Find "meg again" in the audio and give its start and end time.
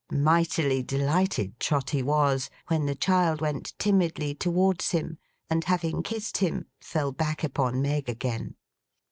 7.83-8.55